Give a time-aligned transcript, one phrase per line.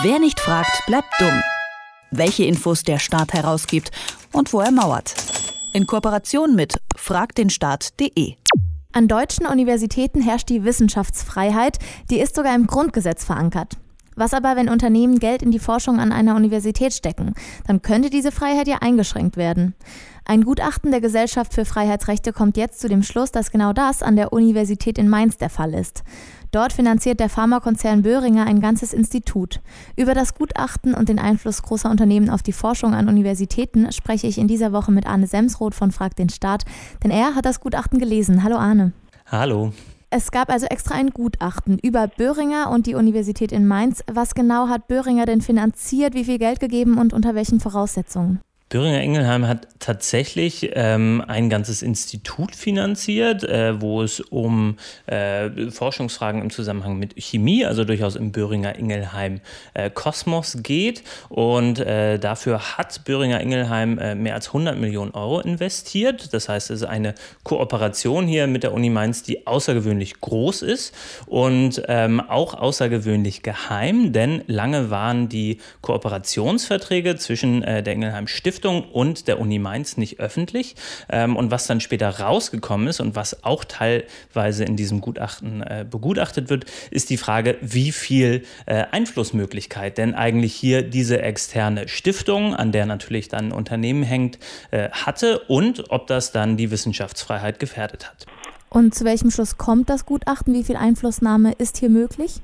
[0.00, 1.42] Wer nicht fragt, bleibt dumm.
[2.10, 3.90] Welche Infos der Staat herausgibt
[4.32, 5.14] und wo er mauert.
[5.74, 8.36] In Kooperation mit fragdenstaat.de.
[8.92, 11.78] An deutschen Universitäten herrscht die Wissenschaftsfreiheit,
[12.10, 13.76] die ist sogar im Grundgesetz verankert.
[14.14, 17.34] Was aber, wenn Unternehmen Geld in die Forschung an einer Universität stecken?
[17.66, 19.74] Dann könnte diese Freiheit ja eingeschränkt werden.
[20.24, 24.14] Ein Gutachten der Gesellschaft für Freiheitsrechte kommt jetzt zu dem Schluss, dass genau das an
[24.14, 26.04] der Universität in Mainz der Fall ist.
[26.52, 29.60] Dort finanziert der Pharmakonzern Böhringer ein ganzes Institut.
[29.96, 34.36] Über das Gutachten und den Einfluss großer Unternehmen auf die Forschung an Universitäten spreche ich
[34.36, 36.64] in dieser Woche mit Arne Semsroth von Frag den Staat,
[37.02, 38.42] denn er hat das Gutachten gelesen.
[38.42, 38.92] Hallo Arne.
[39.26, 39.72] Hallo.
[40.14, 44.04] Es gab also extra ein Gutachten über Böhringer und die Universität in Mainz.
[44.12, 48.38] Was genau hat Böhringer denn finanziert, wie viel Geld gegeben und unter welchen Voraussetzungen?
[48.72, 56.40] Böhringer Ingelheim hat tatsächlich ähm, ein ganzes Institut finanziert, äh, wo es um äh, Forschungsfragen
[56.40, 59.42] im Zusammenhang mit Chemie, also durchaus im Böhringer Ingelheim
[59.74, 61.02] äh, Kosmos geht.
[61.28, 66.32] Und äh, dafür hat Böhringer Ingelheim äh, mehr als 100 Millionen Euro investiert.
[66.32, 70.94] Das heißt, es ist eine Kooperation hier mit der Uni Mainz, die außergewöhnlich groß ist
[71.26, 78.61] und ähm, auch außergewöhnlich geheim, denn lange waren die Kooperationsverträge zwischen äh, der Ingelheim Stiftung
[78.62, 80.76] Stiftung und der Uni Mainz nicht öffentlich.
[81.08, 85.84] Ähm, und was dann später rausgekommen ist und was auch teilweise in diesem Gutachten äh,
[85.88, 92.54] begutachtet wird, ist die Frage, wie viel äh, Einflussmöglichkeit denn eigentlich hier diese externe Stiftung,
[92.54, 94.38] an der natürlich dann ein Unternehmen hängt,
[94.70, 98.26] äh, hatte und ob das dann die Wissenschaftsfreiheit gefährdet hat.
[98.70, 100.54] Und zu welchem Schluss kommt das Gutachten?
[100.54, 102.40] Wie viel Einflussnahme ist hier möglich?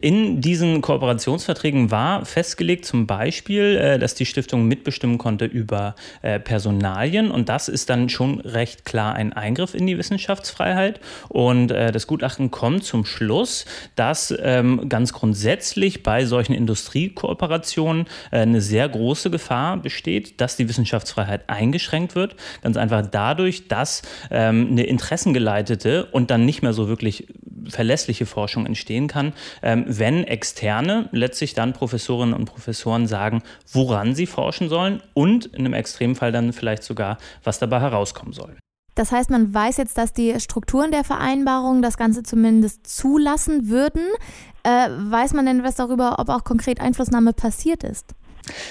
[0.00, 6.38] In diesen Kooperationsverträgen war festgelegt zum Beispiel, äh, dass die Stiftung mitbestimmen konnte über äh,
[6.40, 7.30] Personalien.
[7.30, 11.00] Und das ist dann schon recht klar ein Eingriff in die Wissenschaftsfreiheit.
[11.28, 18.60] Und äh, das Gutachten kommt zum Schluss, dass ähm, ganz grundsätzlich bei solchen Industriekooperationen eine
[18.60, 24.84] sehr große Gefahr besteht, dass die Wissenschaftsfreiheit eingeschränkt wird, ganz einfach dadurch, dass ähm, eine
[24.84, 27.26] interessengeleitete und dann nicht mehr so wirklich
[27.70, 29.32] verlässliche Forschung entstehen kann,
[29.62, 35.60] ähm, wenn Externe letztlich dann Professorinnen und Professoren sagen, woran sie forschen sollen und in
[35.60, 38.56] einem Extremfall dann vielleicht sogar, was dabei herauskommen soll.
[38.96, 44.02] Das heißt, man weiß jetzt, dass die Strukturen der Vereinbarung das Ganze zumindest zulassen würden.
[44.62, 48.14] Äh, weiß man denn was darüber, ob auch konkret Einflussnahme passiert ist?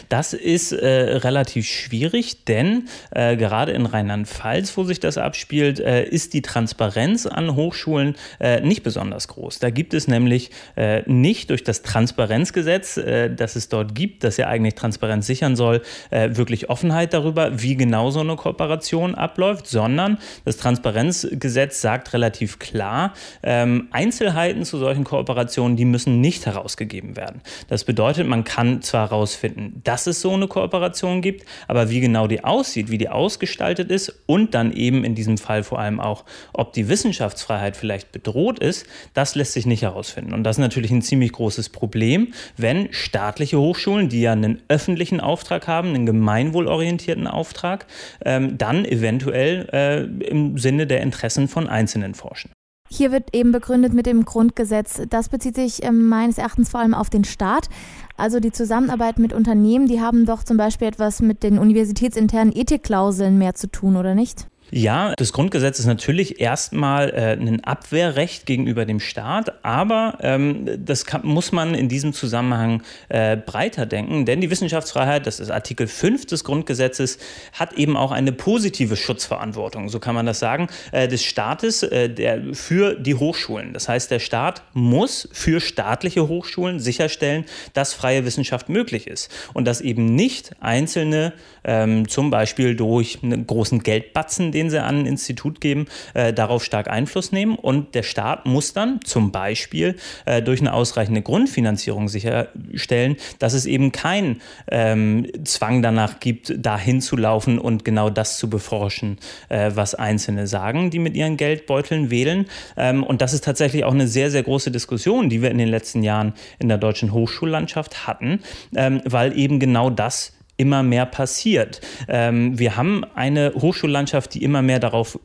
[0.09, 0.87] Das ist äh,
[1.17, 7.25] relativ schwierig, denn äh, gerade in Rheinland-Pfalz, wo sich das abspielt, äh, ist die Transparenz
[7.25, 9.59] an Hochschulen äh, nicht besonders groß.
[9.59, 14.37] Da gibt es nämlich äh, nicht durch das Transparenzgesetz, äh, das es dort gibt, das
[14.37, 15.81] ja eigentlich Transparenz sichern soll,
[16.11, 23.13] wirklich Offenheit darüber, wie genau so eine Kooperation abläuft, sondern das Transparenzgesetz sagt relativ klar,
[23.43, 27.41] ähm, Einzelheiten zu solchen Kooperationen, die müssen nicht herausgegeben werden.
[27.67, 32.27] Das bedeutet, man kann zwar herausfinden, dass es so eine Kooperation gibt, aber wie genau
[32.27, 36.25] die aussieht, wie die ausgestaltet ist und dann eben in diesem Fall vor allem auch,
[36.53, 40.33] ob die Wissenschaftsfreiheit vielleicht bedroht ist, das lässt sich nicht herausfinden.
[40.33, 45.19] Und das ist natürlich ein ziemlich großes Problem, wenn staatliche Hochschulen, die ja einen öffentlichen
[45.19, 47.85] Auftrag haben, einen gemeinwohlorientierten Auftrag,
[48.23, 52.51] ähm, dann eventuell äh, im Sinne der Interessen von Einzelnen forschen.
[52.89, 55.01] Hier wird eben begründet mit dem Grundgesetz.
[55.09, 57.67] Das bezieht sich äh, meines Erachtens vor allem auf den Staat.
[58.15, 63.37] Also die Zusammenarbeit mit Unternehmen, die haben doch zum Beispiel etwas mit den universitätsinternen Ethikklauseln
[63.37, 64.47] mehr zu tun, oder nicht?
[64.71, 71.05] Ja, das Grundgesetz ist natürlich erstmal äh, ein Abwehrrecht gegenüber dem Staat, aber ähm, das
[71.05, 75.85] kann, muss man in diesem Zusammenhang äh, breiter denken, denn die Wissenschaftsfreiheit, das ist Artikel
[75.85, 77.19] 5 des Grundgesetzes,
[77.53, 82.09] hat eben auch eine positive Schutzverantwortung, so kann man das sagen, äh, des Staates äh,
[82.09, 83.71] der, für die Hochschulen.
[83.71, 89.65] Das heißt, der Staat muss für staatliche Hochschulen sicherstellen, dass freie Wissenschaft möglich ist und
[89.65, 91.33] dass eben nicht einzelne,
[91.63, 96.63] ähm, zum Beispiel durch einen großen Geldbatzen, den sie an ein Institut geben, äh, darauf
[96.63, 97.55] stark Einfluss nehmen.
[97.55, 99.95] Und der Staat muss dann zum Beispiel
[100.25, 107.01] äh, durch eine ausreichende Grundfinanzierung sicherstellen, dass es eben keinen ähm, Zwang danach gibt, dahin
[107.01, 109.17] zu laufen und genau das zu beforschen,
[109.49, 112.45] äh, was Einzelne sagen, die mit ihren Geldbeuteln wählen.
[112.77, 115.69] Ähm, und das ist tatsächlich auch eine sehr, sehr große Diskussion, die wir in den
[115.69, 118.41] letzten Jahren in der deutschen Hochschullandschaft hatten,
[118.75, 121.81] ähm, weil eben genau das immer mehr passiert.
[122.07, 125.19] Ähm, wir haben eine Hochschullandschaft, die immer mehr darauf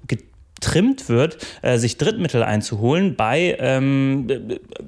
[0.61, 4.27] getrimmt wird, äh, sich Drittmittel einzuholen bei ähm,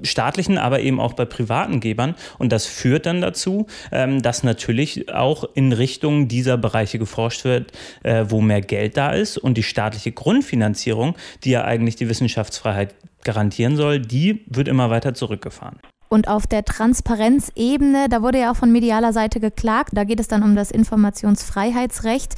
[0.03, 2.15] staatlichen, aber eben auch bei privaten Gebern.
[2.37, 7.71] Und das führt dann dazu, ähm, dass natürlich auch in Richtung dieser Bereiche geforscht wird,
[8.03, 9.37] äh, wo mehr Geld da ist.
[9.37, 12.93] Und die staatliche Grundfinanzierung, die ja eigentlich die Wissenschaftsfreiheit
[13.23, 15.79] garantieren soll, die wird immer weiter zurückgefahren.
[16.13, 19.93] Und auf der Transparenzebene, da wurde ja auch von medialer Seite geklagt.
[19.93, 22.35] Da geht es dann um das Informationsfreiheitsrecht.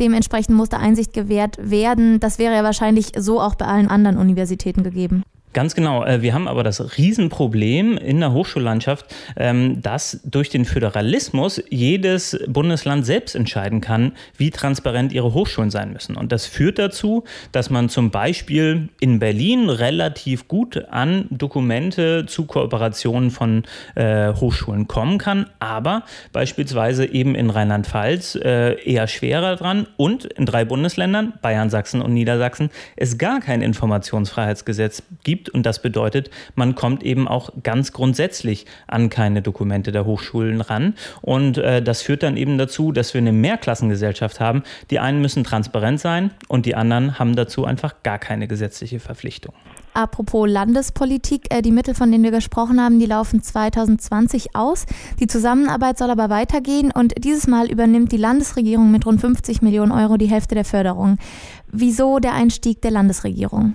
[0.00, 2.20] Dementsprechend musste Einsicht gewährt werden.
[2.20, 5.24] Das wäre ja wahrscheinlich so auch bei allen anderen Universitäten gegeben.
[5.54, 6.04] Ganz genau.
[6.04, 9.06] Äh, wir haben aber das Riesenproblem in der Hochschullandschaft,
[9.36, 15.92] ähm, dass durch den Föderalismus jedes Bundesland selbst entscheiden kann, wie transparent ihre Hochschulen sein
[15.92, 16.16] müssen.
[16.16, 22.44] Und das führt dazu, dass man zum Beispiel in Berlin relativ gut an Dokumente zu
[22.44, 23.62] Kooperationen von
[23.94, 30.44] äh, Hochschulen kommen kann, aber beispielsweise eben in Rheinland-Pfalz äh, eher schwerer dran und in
[30.44, 35.50] drei Bundesländern, Bayern, Sachsen und Niedersachsen, es gar kein Informationsfreiheitsgesetz gibt gibt.
[35.50, 40.94] Und das bedeutet, man kommt eben auch ganz grundsätzlich an keine Dokumente der Hochschulen ran.
[41.22, 44.62] Und äh, das führt dann eben dazu, dass wir eine Mehrklassengesellschaft haben.
[44.90, 49.54] Die einen müssen transparent sein und die anderen haben dazu einfach gar keine gesetzliche Verpflichtung.
[49.94, 54.86] Apropos Landespolitik, äh, die Mittel, von denen wir gesprochen haben, die laufen 2020 aus.
[55.18, 59.90] Die Zusammenarbeit soll aber weitergehen und dieses Mal übernimmt die Landesregierung mit rund 50 Millionen
[59.92, 61.18] Euro die Hälfte der Förderung.
[61.70, 63.74] Wieso der Einstieg der Landesregierung?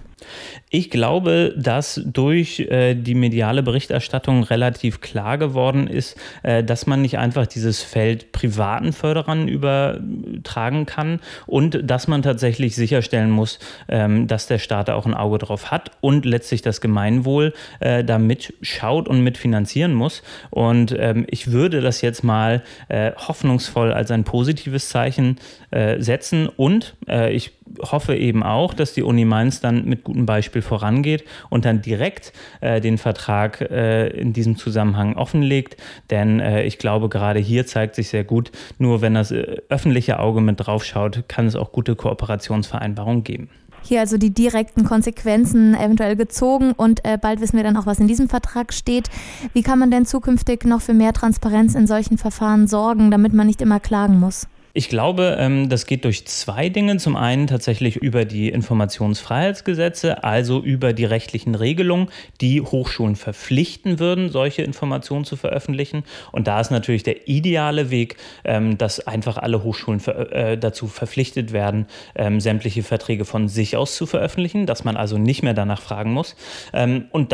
[0.69, 7.01] Ich glaube, dass durch äh, die mediale Berichterstattung relativ klar geworden ist, äh, dass man
[7.01, 14.27] nicht einfach dieses Feld privaten Förderern übertragen kann und dass man tatsächlich sicherstellen muss, ähm,
[14.27, 19.07] dass der Staat auch ein Auge drauf hat und letztlich das Gemeinwohl äh, da mitschaut
[19.07, 20.23] und mitfinanzieren muss.
[20.49, 25.37] Und ähm, ich würde das jetzt mal äh, hoffnungsvoll als ein positives Zeichen
[25.71, 27.51] äh, setzen und äh, ich
[27.91, 32.33] hoffe eben auch, dass die Uni Mainz dann mit gutem Beispiel vorangeht und dann direkt
[32.61, 35.77] äh, den Vertrag äh, in diesem Zusammenhang offenlegt.
[36.09, 40.19] Denn äh, ich glaube, gerade hier zeigt sich sehr gut, nur wenn das äh, öffentliche
[40.19, 43.49] Auge mit drauf schaut, kann es auch gute Kooperationsvereinbarungen geben.
[43.85, 47.99] Hier also die direkten Konsequenzen eventuell gezogen und äh, bald wissen wir dann auch, was
[47.99, 49.09] in diesem Vertrag steht.
[49.51, 53.47] Wie kann man denn zukünftig noch für mehr Transparenz in solchen Verfahren sorgen, damit man
[53.47, 54.47] nicht immer klagen muss?
[54.75, 56.97] Ich glaube, ähm, das geht durch zwei Dinge.
[56.97, 62.07] Zum einen tatsächlich über die Informationsfreiheitsgesetze, also über die rechtlichen Regelungen,
[62.41, 66.05] die Hochschulen verpflichten würden, solche Informationen zu veröffentlichen.
[66.31, 68.15] Und da ist natürlich der ideale Weg,
[68.45, 71.85] ähm, dass einfach alle Hochschulen äh, dazu verpflichtet werden,
[72.15, 76.13] ähm, sämtliche Verträge von sich aus zu veröffentlichen, dass man also nicht mehr danach fragen
[76.13, 76.35] muss.
[76.71, 77.33] Und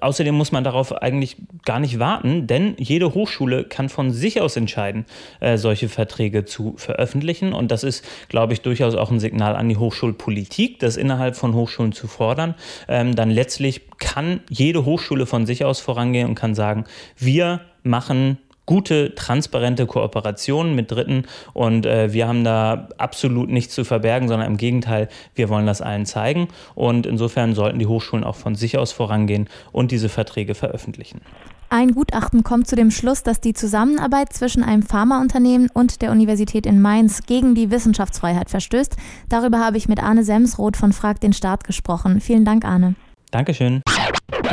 [0.00, 4.56] außerdem muss man darauf eigentlich gar nicht warten, denn jede Hochschule kann von sich aus
[4.56, 5.04] entscheiden,
[5.38, 7.52] äh, solche Verträge zu veröffentlichen.
[7.52, 11.54] Und das ist, glaube ich, durchaus auch ein Signal an die Hochschulpolitik, das innerhalb von
[11.54, 12.54] Hochschulen zu fordern.
[12.88, 16.84] Ähm, dann letztlich kann jede Hochschule von sich aus vorangehen und kann sagen,
[17.16, 21.24] wir machen gute, transparente Kooperationen mit Dritten
[21.54, 25.80] und äh, wir haben da absolut nichts zu verbergen, sondern im Gegenteil, wir wollen das
[25.80, 30.54] allen zeigen und insofern sollten die Hochschulen auch von sich aus vorangehen und diese Verträge
[30.54, 31.22] veröffentlichen.
[31.70, 36.64] Ein Gutachten kommt zu dem Schluss, dass die Zusammenarbeit zwischen einem Pharmaunternehmen und der Universität
[36.64, 38.96] in Mainz gegen die Wissenschaftsfreiheit verstößt.
[39.28, 42.22] Darüber habe ich mit Arne Semsroth von Frag den Staat gesprochen.
[42.22, 42.94] Vielen Dank, Arne.
[43.30, 43.82] Dankeschön.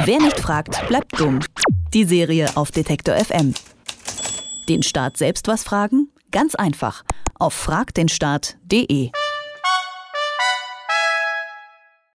[0.04, 1.40] Wer nicht fragt, bleibt dumm.
[1.94, 3.54] Die Serie auf Detektor FM.
[4.68, 6.10] Den Staat selbst was fragen?
[6.32, 7.04] Ganz einfach.
[7.40, 9.12] Auf fragdenstaat.de.